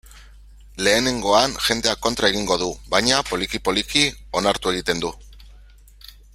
Lehenengoan, 0.85 1.53
jendeak 1.65 2.01
kontra 2.05 2.31
egingo 2.33 2.57
du, 2.63 2.71
baina, 2.95 3.21
poliki-poliki, 3.29 4.05
onartu 4.43 4.75
egiten 4.75 5.05
du. 5.05 5.17